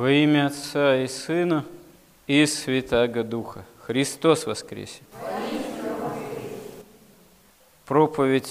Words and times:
Во 0.00 0.10
имя 0.10 0.46
Отца 0.46 0.96
и 0.96 1.06
Сына 1.06 1.66
и 2.26 2.46
Святаго 2.46 3.22
Духа. 3.22 3.66
Христос 3.82 4.46
воскресе! 4.46 5.02
Проповедь 7.84 8.50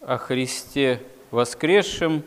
о 0.00 0.16
Христе 0.16 1.02
воскресшем, 1.32 2.22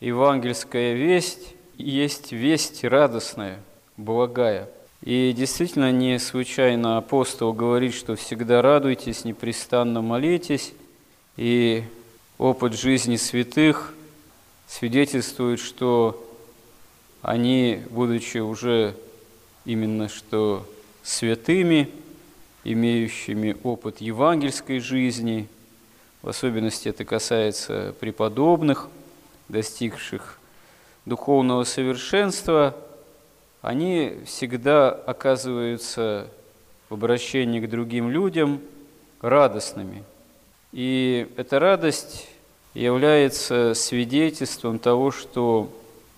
евангельская 0.00 0.92
весть, 0.92 1.54
есть 1.78 2.32
весть 2.32 2.84
радостная, 2.84 3.58
благая. 3.96 4.68
И 5.00 5.32
действительно 5.34 5.90
не 5.90 6.18
случайно 6.18 6.98
апостол 6.98 7.54
говорит, 7.54 7.94
что 7.94 8.16
всегда 8.16 8.60
радуйтесь, 8.60 9.24
непрестанно 9.24 10.02
молитесь, 10.02 10.74
и 11.38 11.84
опыт 12.36 12.74
жизни 12.74 13.16
святых 13.16 13.94
свидетельствует, 14.66 15.58
что 15.58 16.23
они, 17.24 17.80
будучи 17.88 18.36
уже 18.36 18.94
именно 19.64 20.10
что 20.10 20.68
святыми, 21.02 21.88
имеющими 22.64 23.56
опыт 23.62 24.02
евангельской 24.02 24.78
жизни, 24.78 25.48
в 26.20 26.28
особенности 26.28 26.90
это 26.90 27.06
касается 27.06 27.94
преподобных, 27.98 28.88
достигших 29.48 30.38
духовного 31.06 31.64
совершенства, 31.64 32.76
они 33.62 34.18
всегда 34.26 34.90
оказываются 34.90 36.28
в 36.90 36.94
обращении 36.94 37.60
к 37.60 37.70
другим 37.70 38.10
людям 38.10 38.60
радостными. 39.22 40.04
И 40.72 41.26
эта 41.38 41.58
радость 41.58 42.28
является 42.74 43.72
свидетельством 43.72 44.78
того, 44.78 45.10
что 45.10 45.72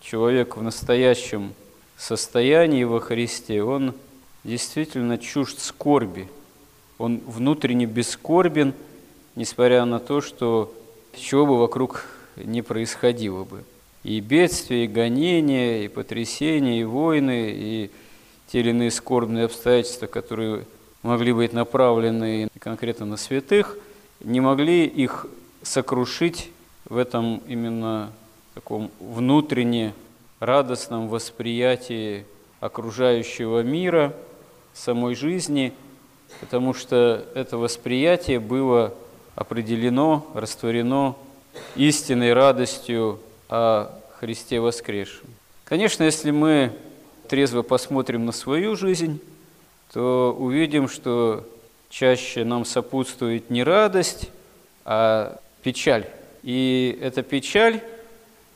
человек 0.08 0.56
в 0.56 0.62
настоящем 0.62 1.52
состоянии 1.96 2.84
во 2.84 3.00
Христе, 3.00 3.62
он 3.62 3.92
действительно 4.44 5.18
чужд 5.18 5.58
скорби. 5.58 6.28
Он 6.98 7.20
внутренне 7.26 7.86
бескорбен, 7.86 8.72
несмотря 9.34 9.84
на 9.84 9.98
то, 9.98 10.20
что 10.20 10.72
чего 11.16 11.46
бы 11.46 11.58
вокруг 11.58 12.06
не 12.36 12.62
происходило 12.62 13.44
бы. 13.44 13.64
И 14.04 14.20
бедствия, 14.20 14.84
и 14.84 14.88
гонения, 14.88 15.84
и 15.84 15.88
потрясения, 15.88 16.80
и 16.80 16.84
войны, 16.84 17.52
и 17.52 17.90
те 18.46 18.60
или 18.60 18.70
иные 18.70 18.92
скорбные 18.92 19.46
обстоятельства, 19.46 20.06
которые 20.06 20.66
могли 21.02 21.32
быть 21.32 21.52
направлены 21.52 22.48
конкретно 22.60 23.06
на 23.06 23.16
святых, 23.16 23.76
не 24.20 24.40
могли 24.40 24.86
их 24.86 25.26
сокрушить 25.62 26.50
в 26.88 26.96
этом 26.96 27.42
именно 27.48 28.12
таком 28.56 28.90
внутренне 29.00 29.92
радостном 30.40 31.08
восприятии 31.08 32.24
окружающего 32.58 33.62
мира, 33.62 34.14
самой 34.72 35.14
жизни, 35.14 35.74
потому 36.40 36.72
что 36.72 37.22
это 37.34 37.58
восприятие 37.58 38.40
было 38.40 38.94
определено, 39.34 40.26
растворено 40.32 41.16
истинной 41.74 42.32
радостью 42.32 43.20
о 43.50 43.90
Христе 44.20 44.58
воскресшем. 44.58 45.28
Конечно, 45.66 46.04
если 46.04 46.30
мы 46.30 46.72
трезво 47.28 47.60
посмотрим 47.60 48.24
на 48.24 48.32
свою 48.32 48.74
жизнь, 48.74 49.20
то 49.92 50.34
увидим, 50.38 50.88
что 50.88 51.46
чаще 51.90 52.42
нам 52.42 52.64
сопутствует 52.64 53.50
не 53.50 53.62
радость, 53.62 54.30
а 54.86 55.40
печаль. 55.62 56.06
И 56.42 56.98
эта 57.02 57.22
печаль, 57.22 57.82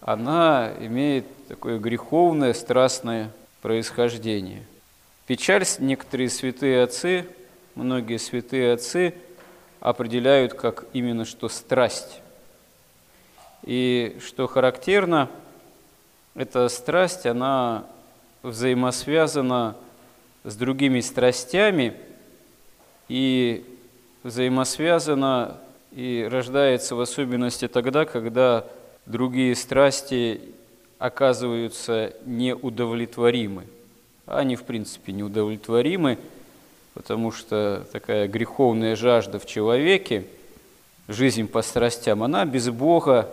она 0.00 0.72
имеет 0.80 1.26
такое 1.46 1.78
греховное, 1.78 2.52
страстное 2.54 3.30
происхождение. 3.62 4.62
Печаль 5.26 5.64
некоторые 5.78 6.30
святые 6.30 6.82
отцы, 6.82 7.26
многие 7.74 8.18
святые 8.18 8.72
отцы 8.72 9.14
определяют 9.80 10.54
как 10.54 10.86
именно 10.92 11.24
что 11.24 11.48
страсть. 11.48 12.20
И 13.62 14.18
что 14.24 14.46
характерно, 14.46 15.28
эта 16.34 16.68
страсть, 16.68 17.26
она 17.26 17.84
взаимосвязана 18.42 19.76
с 20.44 20.56
другими 20.56 21.00
страстями 21.00 21.94
и 23.08 23.64
взаимосвязана 24.22 25.58
и 25.92 26.26
рождается 26.30 26.94
в 26.94 27.00
особенности 27.00 27.68
тогда, 27.68 28.04
когда 28.04 28.64
другие 29.10 29.54
страсти 29.56 30.40
оказываются 30.98 32.14
неудовлетворимы. 32.24 33.64
Они, 34.26 34.56
в 34.56 34.62
принципе, 34.62 35.12
неудовлетворимы, 35.12 36.18
потому 36.94 37.32
что 37.32 37.86
такая 37.92 38.28
греховная 38.28 38.96
жажда 38.96 39.38
в 39.38 39.46
человеке, 39.46 40.24
жизнь 41.08 41.48
по 41.48 41.62
страстям, 41.62 42.22
она 42.22 42.44
без 42.44 42.68
Бога 42.70 43.28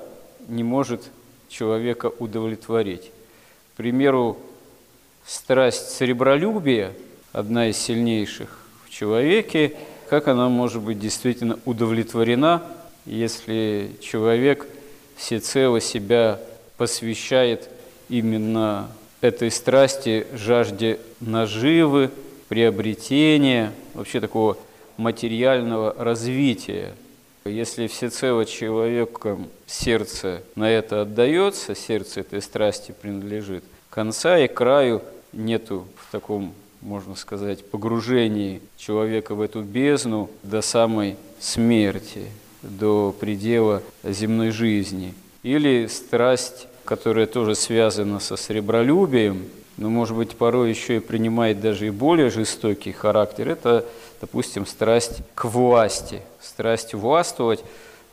не 0.48 0.64
может 0.64 1.04
человека 1.50 2.12
удовлетворить. 2.20 3.12
К 3.74 3.78
примеру, 3.78 4.38
страсть 5.26 5.90
сребролюбия, 5.90 6.94
одна 7.34 7.70
из 7.70 7.78
сильнейших 7.78 8.66
в 8.86 8.90
человеке, 8.90 9.76
как 10.10 10.28
она 10.28 10.50
может 10.50 10.82
быть 10.82 11.00
действительно 11.00 11.60
удовлетворена, 11.66 12.64
если 13.06 13.92
человек 14.02 14.68
всецело 15.18 15.82
себя 15.82 16.40
посвящает 16.78 17.70
именно 18.08 18.90
этой 19.20 19.52
страсти, 19.52 20.28
жажде 20.34 21.00
наживы, 21.20 22.12
приобретения, 22.48 23.74
вообще 23.94 24.22
такого 24.22 24.58
материального 24.96 25.94
развития. 25.98 26.94
Если 27.46 27.88
всецело 27.88 28.46
человеком 28.46 29.48
сердце 29.66 30.44
на 30.56 30.70
это 30.70 31.02
отдается, 31.02 31.76
сердце 31.76 32.22
этой 32.22 32.42
страсти 32.42 32.94
принадлежит, 33.00 33.64
конца 33.90 34.38
и 34.38 34.48
краю 34.48 35.02
нету 35.34 35.88
в 35.96 36.12
таком, 36.12 36.54
можно 36.82 37.16
сказать, 37.16 37.66
погружении 37.70 38.62
человека 38.78 39.34
в 39.34 39.42
эту 39.42 39.62
бездну 39.62 40.30
до 40.44 40.62
самой 40.62 41.16
смерти, 41.40 42.26
до 42.62 43.16
предела 43.20 43.82
земной 44.04 44.52
жизни– 44.52 45.14
или 45.48 45.88
страсть, 45.88 46.68
которая 46.84 47.26
тоже 47.26 47.56
связана 47.56 48.20
со 48.20 48.36
сребролюбием, 48.36 49.46
но, 49.78 49.90
может 49.90 50.18
быть, 50.18 50.36
порой 50.36 50.72
еще 50.72 50.98
и 50.98 51.00
принимает 51.00 51.62
даже 51.62 51.88
и 51.88 51.90
более 51.90 52.30
жестокий 52.30 52.92
характер, 52.92 53.48
это, 53.48 53.86
допустим, 54.20 54.66
страсть 54.66 55.20
к 55.36 55.46
власти, 55.46 56.22
страсть 56.42 56.94
властвовать, 56.94 57.64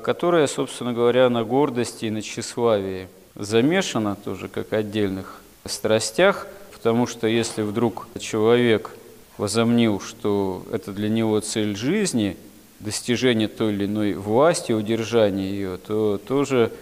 которая, 0.01 0.47
собственно 0.47 0.93
говоря, 0.93 1.29
на 1.29 1.43
гордости 1.43 2.05
и 2.05 2.11
на 2.11 2.23
тщеславии 2.23 3.09
замешана 3.35 4.17
тоже 4.17 4.47
как 4.49 4.73
отдельных 4.73 5.41
страстях, 5.65 6.47
потому 6.73 7.09
что 7.09 7.27
если 7.27 7.63
вдруг 7.63 8.07
человек 8.21 8.91
возомнил, 9.39 9.99
что 9.99 10.65
это 10.71 10.93
для 10.93 11.09
него 11.09 11.41
цель 11.41 11.75
жизни, 11.75 12.37
достижение 12.81 13.49
той 13.49 13.73
или 13.73 13.87
иной 13.87 14.15
власти, 14.15 14.73
удержание 14.73 15.51
ее, 15.51 15.77
то 15.79 16.19
тоже 16.19 16.73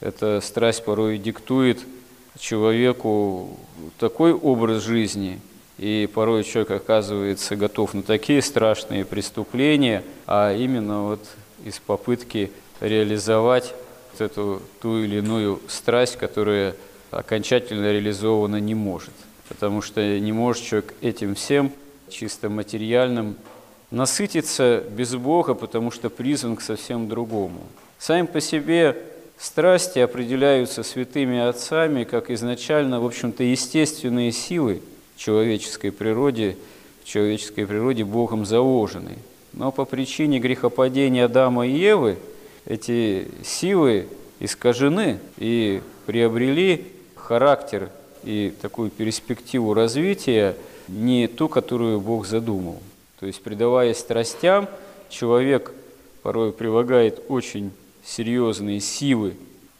эта 0.00 0.40
страсть 0.40 0.84
порой 0.84 1.18
диктует 1.18 1.80
человеку 2.38 3.58
такой 3.98 4.32
образ 4.32 4.82
жизни, 4.82 5.40
и 5.78 6.08
порой 6.12 6.44
человек 6.44 6.70
оказывается 6.72 7.56
готов 7.56 7.94
на 7.94 8.02
такие 8.02 8.42
страшные 8.42 9.04
преступления, 9.04 10.02
а 10.26 10.54
именно 10.54 11.04
вот 11.04 11.24
из 11.64 11.78
попытки 11.78 12.50
реализовать 12.80 13.74
вот 14.12 14.20
эту 14.20 14.62
ту 14.80 14.98
или 15.02 15.18
иную 15.18 15.60
страсть, 15.68 16.16
которая 16.16 16.74
окончательно 17.10 17.90
реализована 17.90 18.60
не 18.60 18.74
может. 18.74 19.14
Потому 19.48 19.80
что 19.82 20.18
не 20.18 20.32
может 20.32 20.64
человек 20.64 20.94
этим 21.00 21.34
всем, 21.34 21.72
чисто 22.10 22.48
материальным, 22.48 23.36
насытиться 23.90 24.84
без 24.90 25.14
Бога, 25.14 25.54
потому 25.54 25.90
что 25.90 26.10
призван 26.10 26.56
к 26.56 26.62
совсем 26.62 27.08
другому. 27.08 27.60
Сами 27.98 28.26
по 28.26 28.40
себе 28.40 28.96
Страсти 29.38 30.00
определяются 30.00 30.82
святыми 30.82 31.38
отцами 31.38 32.02
как 32.02 32.28
изначально, 32.30 33.00
в 33.00 33.06
общем-то, 33.06 33.44
естественные 33.44 34.32
силы 34.32 34.82
человеческой 35.16 35.92
природе, 35.92 36.56
в 37.04 37.06
человеческой 37.06 37.64
природе 37.64 38.04
Богом 38.04 38.44
заложены. 38.44 39.16
Но 39.52 39.70
по 39.70 39.84
причине 39.84 40.40
грехопадения 40.40 41.26
Адама 41.26 41.68
и 41.68 41.70
Евы 41.70 42.18
эти 42.66 43.28
силы 43.44 44.08
искажены 44.40 45.20
и 45.36 45.82
приобрели 46.06 46.86
характер 47.14 47.90
и 48.24 48.52
такую 48.60 48.90
перспективу 48.90 49.72
развития 49.72 50.56
не 50.88 51.28
ту, 51.28 51.48
которую 51.48 52.00
Бог 52.00 52.26
задумал. 52.26 52.82
То 53.20 53.26
есть, 53.26 53.42
предаваясь 53.42 53.98
страстям, 53.98 54.68
человек 55.08 55.72
порой 56.22 56.52
прилагает 56.52 57.22
очень 57.28 57.72
серьезные 58.04 58.80
силы 58.80 59.34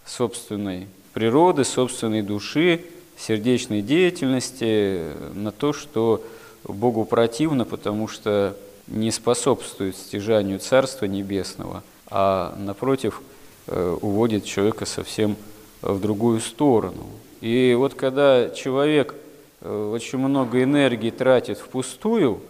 собственной 0.05 0.89
природы, 1.13 1.65
собственной 1.65 2.23
души, 2.23 2.85
сердечной 3.17 3.83
деятельности, 3.83 5.13
на 5.35 5.53
то, 5.53 5.73
что 5.73 6.23
Богу 6.65 7.05
противно, 7.05 7.65
потому 7.65 8.09
что 8.09 8.57
не 8.87 9.11
способствует 9.11 9.97
стяжанию 9.97 10.59
Царства 10.59 11.07
Небесного, 11.07 11.83
а, 12.11 12.55
напротив, 12.59 13.23
э, 13.67 13.97
уводит 14.01 14.45
человека 14.45 14.87
совсем 14.87 15.37
в 15.83 16.01
другую 16.01 16.41
сторону. 16.41 17.07
И 17.41 17.75
вот 17.77 17.95
когда 17.95 18.49
человек 18.51 19.15
э, 19.61 19.91
очень 19.93 20.19
много 20.19 20.63
энергии 20.63 21.11
тратит 21.11 21.59
впустую 21.59 22.41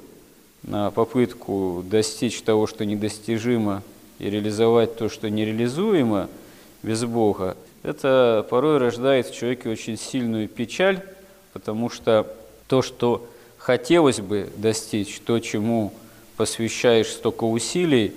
попытку 0.67 1.85
достичь 1.89 2.43
того, 2.43 2.67
что 2.67 2.85
недостижимо, 2.85 3.83
и 4.19 4.29
реализовать 4.29 4.97
то, 4.97 5.09
что 5.09 5.31
нереализуемо 5.31 6.29
без 6.83 7.05
Бога, 7.05 7.57
это 7.83 8.47
порой 8.51 8.79
рождает 8.79 9.29
в 9.29 9.35
человеке 9.35 9.71
очень 9.71 9.97
сильную 9.97 10.49
печаль, 10.49 11.03
потому 11.53 11.89
что 11.89 12.27
то, 12.67 12.83
что 12.83 13.27
хотелось 13.57 14.21
бы 14.21 14.49
достичь, 14.57 15.21
то, 15.21 15.39
чему 15.39 15.93
посвящаешь 16.37 17.09
столько 17.09 17.45
усилий 17.45 18.13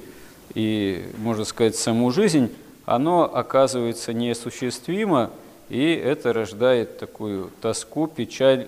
и, 0.54 1.06
можно 1.18 1.46
сказать, 1.46 1.76
саму 1.76 2.12
жизнь, 2.12 2.52
оно 2.86 3.24
оказывается 3.24 4.14
неосуществимо, 4.14 5.30
и 5.70 5.94
это 5.94 6.34
рождает 6.34 6.98
такую 6.98 7.52
тоску, 7.62 8.08
печаль, 8.08 8.68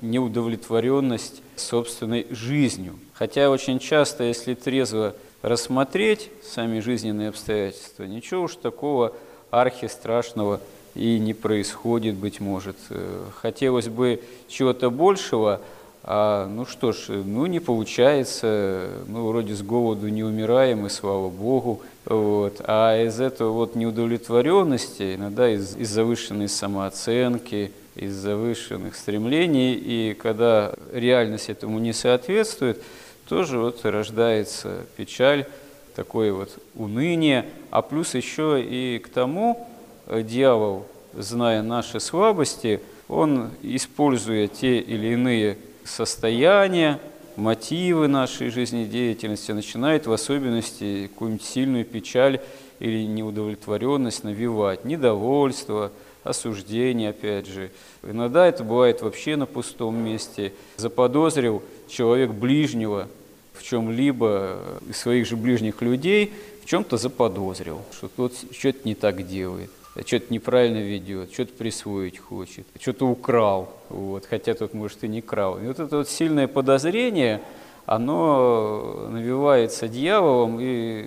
неудовлетворенность 0.00 1.42
собственной 1.56 2.26
жизнью. 2.30 2.98
Хотя 3.14 3.48
очень 3.48 3.78
часто, 3.78 4.24
если 4.24 4.54
трезво 4.54 5.14
рассмотреть 5.42 6.30
сами 6.42 6.80
жизненные 6.80 7.28
обстоятельства, 7.28 8.04
ничего 8.04 8.42
уж 8.42 8.56
такого 8.56 9.12
архистрашного 9.50 10.60
и 10.94 11.18
не 11.18 11.32
происходит, 11.32 12.16
быть 12.16 12.40
может. 12.40 12.76
Э, 12.90 13.24
хотелось 13.40 13.88
бы 13.88 14.20
чего-то 14.48 14.90
большего, 14.90 15.60
а, 16.02 16.46
ну 16.48 16.66
что 16.66 16.92
ж, 16.92 17.08
ну 17.08 17.46
не 17.46 17.60
получается, 17.60 18.88
мы 19.06 19.26
вроде 19.26 19.54
с 19.54 19.62
голоду 19.62 20.08
не 20.08 20.22
умираем, 20.22 20.84
и 20.84 20.90
слава 20.90 21.30
Богу. 21.30 21.82
Вот. 22.04 22.60
А 22.66 23.02
из 23.02 23.20
этого 23.20 23.52
вот 23.52 23.74
неудовлетворенности, 23.74 25.14
иногда 25.14 25.48
из, 25.48 25.76
из 25.76 25.88
завышенной 25.88 26.48
самооценки, 26.48 27.72
из 27.94 28.12
завышенных 28.14 28.96
стремлений, 28.96 29.74
и 29.74 30.14
когда 30.14 30.74
реальность 30.92 31.48
этому 31.48 31.78
не 31.78 31.92
соответствует, 31.92 32.82
тоже 33.28 33.58
вот 33.58 33.84
рождается 33.84 34.86
печаль, 34.96 35.46
такое 35.94 36.32
вот 36.32 36.58
уныние, 36.74 37.46
а 37.70 37.82
плюс 37.82 38.14
еще 38.14 38.62
и 38.62 38.98
к 38.98 39.08
тому 39.08 39.68
э, 40.06 40.22
дьявол, 40.22 40.86
зная 41.14 41.62
наши 41.62 42.00
слабости, 42.00 42.80
он, 43.08 43.50
используя 43.62 44.48
те 44.48 44.78
или 44.78 45.12
иные 45.12 45.58
состояния, 45.84 46.98
мотивы 47.36 48.08
нашей 48.08 48.50
жизнедеятельности, 48.50 49.52
начинает 49.52 50.06
в 50.06 50.12
особенности 50.12 51.08
какую-нибудь 51.08 51.44
сильную 51.44 51.84
печаль 51.84 52.40
или 52.78 53.04
неудовлетворенность 53.04 54.24
навевать, 54.24 54.84
недовольство, 54.84 55.92
осуждение, 56.24 57.10
опять 57.10 57.46
же. 57.46 57.70
Иногда 58.02 58.46
это 58.46 58.64
бывает 58.64 59.02
вообще 59.02 59.36
на 59.36 59.46
пустом 59.46 59.96
месте. 59.96 60.52
Заподозрил 60.76 61.62
человек 61.88 62.30
ближнего 62.30 63.08
в 63.52 63.62
чем-либо 63.62 64.58
из 64.88 64.96
своих 64.96 65.26
же 65.26 65.36
ближних 65.36 65.80
людей, 65.80 66.32
в 66.64 66.66
чем-то 66.66 66.96
заподозрил, 66.96 67.82
что 67.92 68.08
тот 68.08 68.32
что-то 68.50 68.80
не 68.84 68.94
так 68.94 69.26
делает 69.26 69.70
что-то 70.04 70.32
неправильно 70.32 70.78
ведет, 70.78 71.32
что-то 71.32 71.52
присвоить 71.52 72.18
хочет, 72.18 72.66
что-то 72.80 73.06
украл, 73.06 73.72
вот, 73.88 74.26
хотя 74.26 74.54
тут, 74.54 74.74
может, 74.74 75.04
и 75.04 75.08
не 75.08 75.20
крал. 75.20 75.58
И 75.60 75.66
вот 75.66 75.78
это 75.78 75.98
вот 75.98 76.08
сильное 76.08 76.48
подозрение, 76.48 77.40
оно 77.86 79.08
навивается 79.10 79.88
дьяволом 79.88 80.58
и 80.60 81.04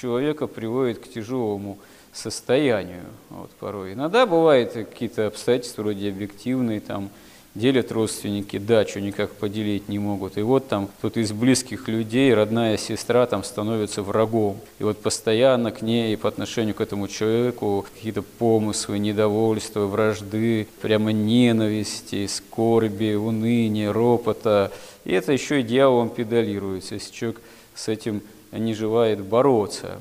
человека 0.00 0.46
приводит 0.46 0.98
к 0.98 1.08
тяжелому 1.08 1.78
состоянию 2.12 3.04
вот, 3.30 3.50
порой. 3.52 3.94
Иногда 3.94 4.26
бывают 4.26 4.72
какие-то 4.72 5.26
обстоятельства 5.26 5.82
вроде 5.82 6.08
объективные, 6.08 6.80
там, 6.80 7.10
делят 7.54 7.90
родственники 7.90 8.58
дачу, 8.58 9.00
никак 9.00 9.32
поделить 9.32 9.88
не 9.88 9.98
могут. 9.98 10.36
И 10.36 10.42
вот 10.42 10.68
там 10.68 10.88
кто-то 10.98 11.20
из 11.20 11.32
близких 11.32 11.88
людей, 11.88 12.34
родная 12.34 12.76
сестра 12.76 13.24
там 13.26 13.42
становится 13.42 14.02
врагом. 14.02 14.60
И 14.78 14.84
вот 14.84 15.00
постоянно 15.00 15.72
к 15.72 15.80
ней 15.80 16.16
по 16.18 16.28
отношению 16.28 16.74
к 16.74 16.82
этому 16.82 17.08
человеку 17.08 17.86
какие-то 17.94 18.22
помыслы, 18.22 18.98
недовольства, 18.98 19.86
вражды, 19.86 20.68
прямо 20.82 21.12
ненависти, 21.12 22.26
скорби, 22.26 23.14
уныния, 23.14 23.92
ропота. 23.92 24.70
И 25.04 25.12
это 25.12 25.32
еще 25.32 25.60
и 25.60 25.62
дьяволом 25.62 26.10
педалируется, 26.10 26.94
если 26.94 27.12
человек 27.12 27.40
с 27.74 27.88
этим 27.88 28.22
не 28.52 28.74
желает 28.74 29.20
бороться. 29.20 29.98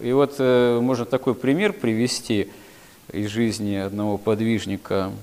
И 0.00 0.12
вот 0.12 0.36
э, 0.38 0.78
можно 0.80 1.04
такой 1.04 1.34
пример 1.34 1.72
привести 1.72 2.48
из 3.12 3.28
жизни 3.28 3.76
одного 3.76 4.18
подвижника– 4.18 5.12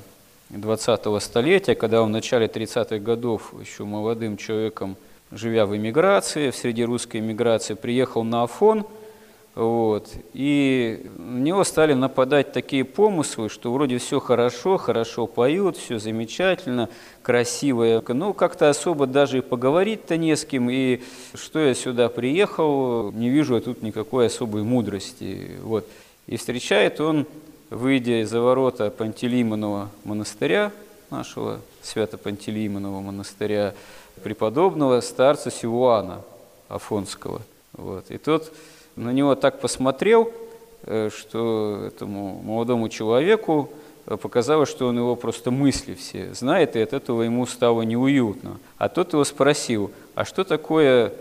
20-го 0.54 1.19
столетия, 1.19 1.75
когда 1.75 2.01
он 2.01 2.10
в 2.10 2.12
начале 2.12 2.45
30-х 2.45 3.00
годов 3.00 3.54
еще 3.60 3.86
молодым 3.86 4.38
человеком, 4.38 4.95
живя 5.31 5.66
в 5.66 5.75
эмиграции, 5.75 6.51
в 6.51 6.56
среди 6.56 6.84
русской 6.84 7.18
эмиграции, 7.18 7.74
приехал 7.74 8.24
на 8.24 8.44
Афон, 8.44 8.86
вот, 9.56 10.10
и 10.34 11.06
на 11.18 11.40
него 11.40 11.64
стали 11.64 11.94
нападать 11.94 12.54
такие 12.54 12.84
помыслы, 12.84 13.50
что 13.50 13.72
вроде 13.72 14.00
все 14.00 14.20
хорошо, 14.20 14.78
хорошо 14.78 15.28
поют, 15.28 15.78
все 15.78 16.00
замечательно, 16.00 16.90
красиво, 17.22 18.04
но 18.08 18.34
как-то 18.34 18.70
особо 18.70 19.06
даже 19.06 19.38
и 19.38 19.42
поговорить-то 19.42 20.18
не 20.18 20.36
с 20.36 20.44
кем, 20.44 20.70
и 20.72 21.02
что 21.36 21.60
я 21.60 21.76
сюда 21.76 22.10
приехал, 22.10 23.12
не 23.12 23.30
вижу 23.30 23.56
я 23.56 23.62
тут 23.62 23.84
никакой 23.84 24.26
особой 24.28 24.64
мудрости. 24.64 25.52
Вот. 25.62 25.88
И 26.26 26.38
встречает 26.38 27.00
он 27.00 27.28
выйдя 27.74 28.22
из-за 28.22 28.40
ворота 28.40 28.90
Пантелеймонова 28.92 29.90
монастыря, 30.04 30.72
нашего 31.10 31.60
Свято-Пантелеймонова 31.82 33.02
монастыря, 33.02 33.74
преподобного 34.24 35.02
старца 35.02 35.52
Силуана 35.52 36.22
Афонского. 36.70 37.42
Вот. 37.74 38.10
И 38.10 38.18
тот 38.18 38.54
на 38.95 39.12
него 39.12 39.36
так 39.36 39.60
посмотрел, 39.60 40.31
э, 40.84 41.10
что 41.16 41.84
этому 41.88 42.42
молодому 42.44 42.90
человеку 42.90 43.69
показалось, 44.06 44.69
что 44.69 44.88
он 44.88 44.98
его 44.98 45.16
просто 45.16 45.51
мысли 45.51 45.94
все 45.94 46.34
знает, 46.34 46.75
и 46.75 46.81
от 46.81 46.94
этого 46.94 47.22
ему 47.24 47.45
стало 47.45 47.84
неуютно. 47.84 48.60
А 48.77 48.89
тот 48.89 49.13
его 49.13 49.24
спросил, 49.24 49.91
а 50.15 50.25
что 50.25 50.44
такое 50.44 51.13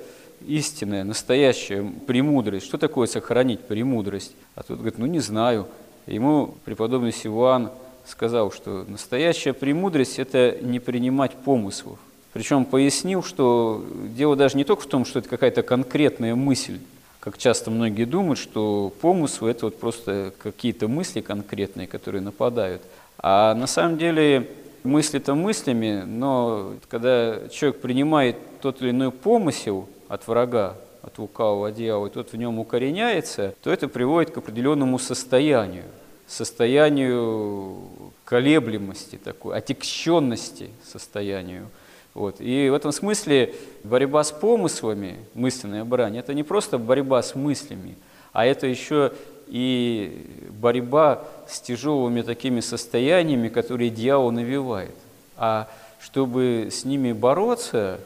истинная, 0.47 1.05
настоящая 1.05 1.85
премудрость? 2.07 2.67
Что 2.67 2.79
такое 2.79 3.07
сохранить 3.07 3.61
премудрость? 3.61 4.35
А 4.55 4.63
тот 4.63 4.79
говорит, 4.79 4.99
ну 4.99 5.07
не 5.07 5.21
знаю. 5.21 5.67
Ему 6.07 6.57
преподобный 6.65 7.13
Сивуан 7.13 7.71
сказал, 8.05 8.51
что 8.51 8.85
настоящая 8.89 9.53
премудрость– 9.53 10.19
это 10.19 10.57
не 10.61 10.81
принимать 10.81 11.33
помыслов. 11.33 11.99
Причем 12.33 12.65
пояснил, 12.65 13.23
что 13.23 13.85
дело 14.17 14.35
даже 14.35 14.57
не 14.57 14.65
только 14.65 14.83
в 14.83 14.87
том, 14.87 15.05
что 15.05 15.21
это 15.21 15.29
какая-то 15.29 15.63
конкретная 15.63 16.35
мысль, 16.35 16.81
как 17.23 17.39
часто 17.39 17.71
многие 17.71 18.05
думают, 18.05 18.41
что 18.41 18.93
помыслы– 19.01 19.51
это 19.53 19.67
вот 19.67 19.79
просто 19.79 20.35
какие-то 20.43 20.89
мысли 20.89 21.21
конкретные, 21.21 21.87
которые 21.87 22.21
нападают. 22.21 22.83
А 23.17 23.55
на 23.55 23.69
самом 23.69 23.97
деле 23.97 24.51
мысли-то 24.83 25.37
мыслями, 25.37 26.03
но 26.05 26.75
когда 26.89 27.49
человек 27.49 27.81
принимает 27.81 28.37
тот 28.61 28.83
или 28.83 28.91
иной 28.91 29.13
помысел 29.13 29.89
от 30.09 30.27
врага, 30.27 30.77
от 31.01 31.17
лукавого 31.19 31.71
дьявола, 31.71 32.09
и 32.09 32.11
тот 32.11 32.33
в 32.33 32.37
нем 32.37 32.59
укореняется, 32.59 33.55
то 33.63 33.71
это 33.71 33.87
приводит 33.87 34.33
к 34.33 34.39
определенному 34.39 34.99
состоянию, 34.99 35.85
состоянию 36.27 37.77
колеблемости 38.25 39.15
такой, 39.15 39.57
отекщенности 39.57 40.71
состоянию. 40.85 41.69
Вот. 42.15 42.41
И 42.41 42.69
в 42.69 42.75
этом 42.75 42.93
смысле 42.93 43.55
борьба 43.85 44.23
с 44.23 44.33
помыслами, 44.33 45.17
мысленная 45.35 45.85
брань, 45.85 46.19
это 46.19 46.35
не 46.35 46.43
просто 46.43 46.79
борьба 46.79 47.23
с 47.23 47.35
мыслями, 47.35 47.97
а 48.33 48.45
это 48.45 48.67
еще 48.67 49.13
и 49.47 50.27
борьба 50.51 51.25
с 51.49 51.61
тяжелыми 51.61 52.23
такими 52.23 52.61
состояниями, 52.61 53.49
которые 53.49 53.91
дьявол 53.91 54.31
навевает. 54.31 54.95
А 55.37 55.69
чтобы 56.01 56.69
с 56.71 56.85
ними 56.85 57.13
бороться, 57.13 58.01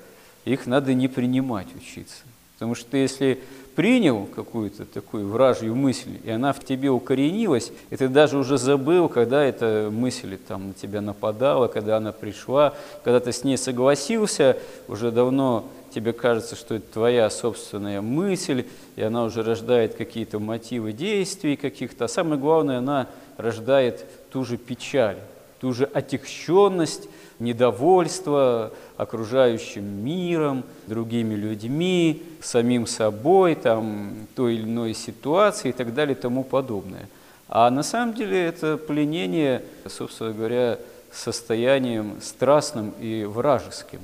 их 0.44 0.66
надо 0.66 0.94
не 0.94 1.08
принимать, 1.08 1.68
учиться. 1.74 2.22
Потому 2.54 2.74
что 2.74 2.96
если 2.96 3.40
принял 3.76 4.24
какую-то 4.34 4.86
такую 4.86 5.28
вражью 5.28 5.76
мысль, 5.76 6.18
и 6.24 6.30
она 6.30 6.54
в 6.54 6.64
тебе 6.64 6.88
укоренилась, 6.88 7.70
и 7.90 7.96
ты 7.96 8.08
даже 8.08 8.38
уже 8.38 8.56
забыл, 8.56 9.10
когда 9.10 9.44
эта 9.44 9.90
мысль 9.92 10.38
там 10.38 10.68
на 10.68 10.74
тебя 10.74 11.02
нападала, 11.02 11.68
когда 11.68 11.98
она 11.98 12.12
пришла, 12.12 12.74
когда 13.04 13.20
ты 13.20 13.32
с 13.32 13.44
ней 13.44 13.58
согласился, 13.58 14.56
уже 14.88 15.12
давно 15.12 15.68
тебе 15.94 16.14
кажется, 16.14 16.56
что 16.56 16.74
это 16.74 16.90
твоя 16.90 17.28
собственная 17.28 18.00
мысль, 18.00 18.64
и 18.96 19.02
она 19.02 19.24
уже 19.24 19.42
рождает 19.42 19.94
какие-то 19.94 20.38
мотивы 20.38 20.92
действий 20.92 21.56
каких-то, 21.56 22.06
а 22.06 22.08
самое 22.08 22.40
главное, 22.40 22.78
она 22.78 23.08
рождает 23.36 24.06
ту 24.30 24.42
же 24.44 24.56
печаль, 24.56 25.18
ту 25.60 25.72
же 25.72 25.84
отягченность, 25.84 27.08
недовольство 27.38 28.72
окружающим 28.96 29.84
миром, 30.04 30.64
другими 30.86 31.34
людьми, 31.34 32.22
самим 32.40 32.86
собой, 32.86 33.54
там, 33.54 34.26
той 34.34 34.54
или 34.54 34.64
иной 34.64 34.94
ситуации 34.94 35.70
и 35.70 35.72
так 35.72 35.94
далее 35.94 36.16
и 36.16 36.20
тому 36.20 36.44
подобное. 36.44 37.08
А 37.48 37.70
на 37.70 37.82
самом 37.82 38.14
деле 38.14 38.44
это 38.44 38.76
пленение, 38.76 39.62
собственно 39.88 40.32
говоря, 40.32 40.78
состоянием 41.12 42.20
страстным 42.20 42.92
и 43.00 43.24
вражеским, 43.24 44.00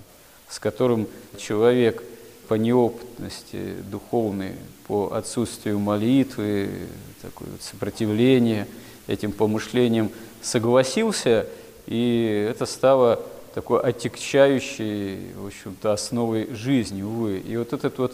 с 0.49 0.59
которым 0.59 1.09
человек 1.37 2.03
по 2.49 2.55
неопытности 2.55 3.75
духовной, 3.91 4.53
по 4.87 5.13
отсутствию 5.13 5.79
молитвы, 5.79 6.69
такое 7.21 7.49
вот 7.51 7.63
сопротивление 7.63 8.67
этим 9.07 9.33
помышлениям 9.33 10.11
согласился, 10.41 11.47
и 11.87 12.47
это 12.51 12.67
стало 12.67 13.21
такой 13.55 13.81
отягчающей, 13.81 15.33
в 15.35 15.47
общем-то, 15.47 15.93
основой 15.93 16.55
жизни, 16.55 17.03
увы. 17.03 17.39
И 17.39 17.57
вот 17.57 17.73
этот 17.73 17.99
вот 17.99 18.13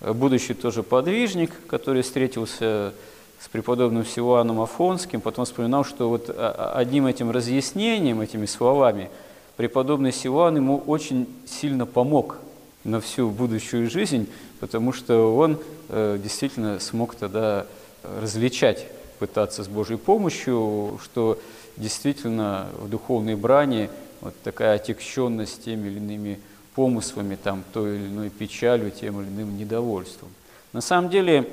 будущий 0.00 0.54
тоже 0.54 0.82
подвижник, 0.82 1.50
который 1.66 2.02
встретился 2.02 2.92
с 3.40 3.48
преподобным 3.48 4.06
Силуаном 4.06 4.60
Афонским, 4.60 5.20
потом 5.20 5.44
вспоминал, 5.44 5.84
что 5.84 6.08
вот 6.08 6.34
одним 6.36 7.06
этим 7.06 7.30
разъяснением, 7.30 8.20
этими 8.20 8.46
словами, 8.46 9.10
преподобный 9.56 10.12
Силуан 10.12 10.56
ему 10.56 10.78
очень 10.78 11.26
сильно 11.46 11.84
помог 11.84 12.38
на 12.84 13.00
всю 13.00 13.30
будущую 13.30 13.90
жизнь, 13.90 14.28
потому 14.60 14.92
что 14.92 15.36
он 15.36 15.58
э, 15.88 16.18
действительно 16.22 16.78
смог 16.80 17.14
тогда 17.14 17.66
различать, 18.20 18.86
пытаться 19.26 19.64
с 19.64 19.68
Божьей 19.68 19.96
помощью, 19.96 20.98
что 21.02 21.38
действительно 21.76 22.68
в 22.78 22.88
духовной 22.88 23.34
брани 23.34 23.90
вот 24.20 24.34
такая 24.42 24.76
отягченность 24.76 25.64
теми 25.64 25.88
или 25.88 25.98
иными 25.98 26.40
помыслами, 26.74 27.36
там, 27.36 27.62
той 27.72 27.96
или 27.96 28.06
иной 28.06 28.30
печалью, 28.30 28.90
тем 28.90 29.20
или 29.20 29.28
иным 29.28 29.56
недовольством. 29.56 30.28
На 30.72 30.80
самом 30.80 31.10
деле, 31.10 31.48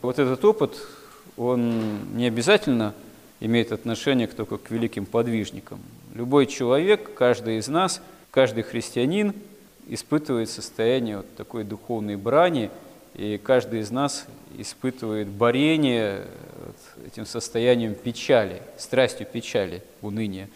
вот 0.00 0.18
этот 0.18 0.44
опыт 0.44 0.76
он 1.36 2.16
не 2.16 2.26
обязательно 2.26 2.94
имеет 3.40 3.72
отношение 3.72 4.26
только 4.26 4.58
к 4.58 4.70
великим 4.70 5.06
подвижникам. 5.06 5.80
Любой 6.14 6.46
человек, 6.46 7.14
каждый 7.14 7.58
из 7.58 7.68
нас, 7.68 8.00
каждый 8.30 8.62
христианин 8.62 9.34
испытывает 9.88 10.48
состояние 10.48 11.18
вот 11.18 11.34
такой 11.36 11.64
духовной 11.64 12.16
брани, 12.16 12.70
и 13.14 13.38
каждый 13.38 13.80
из 13.80 13.90
нас 13.90 14.26
испытывает 14.56 15.28
борение 15.28 16.26
вот 16.66 17.06
этим 17.06 17.26
состоянием 17.26 17.94
печали, 17.94 18.62
страстью 18.78 19.26
печали, 19.30 19.82
уныния. 20.00 20.48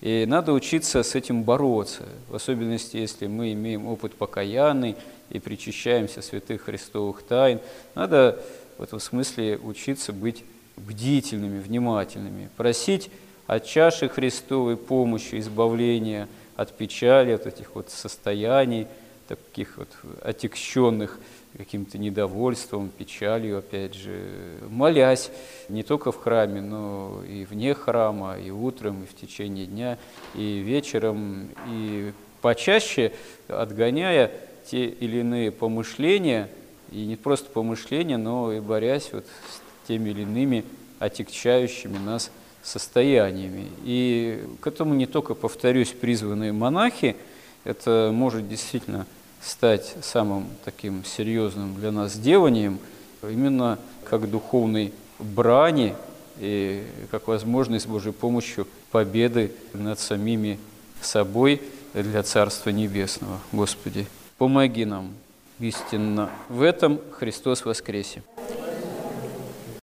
И 0.00 0.24
надо 0.26 0.52
учиться 0.52 1.02
с 1.02 1.14
этим 1.14 1.44
бороться, 1.44 2.02
в 2.28 2.34
особенности, 2.34 2.96
если 2.96 3.26
мы 3.26 3.52
имеем 3.52 3.86
опыт 3.86 4.14
покаянный 4.14 4.96
и 5.30 5.38
причащаемся 5.38 6.20
святых 6.20 6.62
христовых 6.62 7.22
тайн. 7.22 7.60
Надо 7.94 8.42
в 8.76 8.82
этом 8.82 9.00
смысле 9.00 9.56
учиться 9.56 10.12
быть 10.12 10.44
бдительными, 10.76 11.60
внимательными, 11.60 12.50
просить 12.56 13.10
от 13.46 13.64
чаши 13.64 14.08
Христовой 14.08 14.76
помощи, 14.76 15.38
избавления 15.38 16.28
от 16.56 16.76
печали, 16.76 17.32
от 17.32 17.46
этих 17.46 17.74
вот 17.74 17.90
состояний, 17.90 18.86
таких 19.28 19.78
вот 19.78 19.88
отягченных 20.22 21.18
каким-то 21.56 21.98
недовольством, 21.98 22.88
печалью, 22.88 23.58
опять 23.58 23.94
же, 23.94 24.58
молясь 24.68 25.30
не 25.68 25.82
только 25.82 26.12
в 26.12 26.16
храме, 26.16 26.60
но 26.60 27.22
и 27.28 27.44
вне 27.44 27.74
храма, 27.74 28.38
и 28.38 28.50
утром, 28.50 29.04
и 29.04 29.06
в 29.06 29.14
течение 29.14 29.66
дня, 29.66 29.98
и 30.34 30.58
вечером, 30.58 31.48
и 31.68 32.12
почаще 32.42 33.12
отгоняя 33.48 34.30
те 34.66 34.86
или 34.86 35.18
иные 35.18 35.50
помышления– 35.50 36.48
и 36.94 37.06
не 37.06 37.16
просто 37.16 37.50
помышления, 37.50 38.16
но 38.16 38.52
и 38.52 38.60
борясь 38.60 39.10
вот 39.12 39.26
с 39.26 39.88
теми 39.88 40.10
или 40.10 40.22
иными 40.22 40.64
отягчающими 41.00 41.98
нас 41.98 42.30
состояниями. 42.62 43.66
И 43.82 44.44
к 44.60 44.66
этому 44.68 44.94
не 44.94 45.06
только, 45.06 45.34
повторюсь, 45.34 45.88
призванные 45.88 46.52
монахи, 46.52 47.16
это 47.64 48.10
может 48.12 48.48
действительно 48.48 49.06
стать 49.44 49.94
самым 50.02 50.48
таким 50.64 51.04
серьезным 51.04 51.74
для 51.74 51.92
нас 51.92 52.16
деланием, 52.16 52.78
именно 53.22 53.78
как 54.08 54.30
духовной 54.30 54.92
брани 55.18 55.94
и 56.38 56.84
как 57.10 57.28
возможность 57.28 57.84
с 57.84 57.88
Божьей 57.88 58.12
помощью 58.12 58.66
победы 58.90 59.52
над 59.72 60.00
самими 60.00 60.58
собой 61.00 61.62
для 61.92 62.22
Царства 62.22 62.70
Небесного. 62.70 63.38
Господи, 63.52 64.06
помоги 64.38 64.84
нам 64.84 65.12
истинно. 65.60 66.30
В 66.48 66.62
этом 66.62 67.00
Христос 67.12 67.64
воскресе. 67.64 68.22